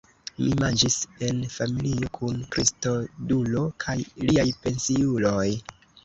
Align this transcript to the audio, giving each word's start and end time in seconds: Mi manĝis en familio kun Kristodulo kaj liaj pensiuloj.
Mi 0.41 0.47
manĝis 0.59 0.93
en 1.25 1.41
familio 1.55 2.07
kun 2.17 2.39
Kristodulo 2.55 3.63
kaj 3.83 3.95
liaj 4.31 4.47
pensiuloj. 4.63 5.45